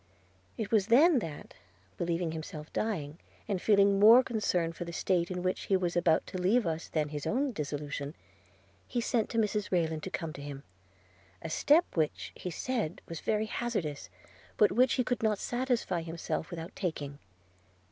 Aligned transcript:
It 0.57 0.71
was 0.71 0.87
then 0.87 1.19
that, 1.19 1.53
believing 1.99 2.31
himself 2.31 2.73
dying, 2.73 3.19
and 3.47 3.61
feeling 3.61 3.99
more 3.99 4.23
concern 4.23 4.73
for 4.73 4.83
the 4.83 4.91
state 4.91 5.29
in 5.29 5.43
which 5.43 5.65
he 5.65 5.77
was 5.77 5.95
about 5.95 6.25
to 6.25 6.39
leave 6.41 6.65
us 6.65 6.87
than 6.87 7.05
for 7.09 7.11
his 7.11 7.27
own 7.27 7.51
dissolution, 7.51 8.15
he 8.87 8.99
sent 8.99 9.29
to 9.29 9.37
Mrs 9.37 9.69
Rayland 9.71 10.01
to 10.01 10.09
come 10.09 10.33
to 10.33 10.41
him– 10.41 10.63
a 11.43 11.51
step 11.51 11.85
which, 11.93 12.31
he 12.33 12.49
said, 12.49 12.99
was 13.07 13.19
very 13.19 13.45
hazardous, 13.45 14.09
but 14.57 14.71
which 14.71 14.93
he 14.95 15.03
could 15.03 15.21
not 15.21 15.37
satisfy 15.37 16.01
himself 16.01 16.49
without 16.49 16.75
taking. 16.75 17.19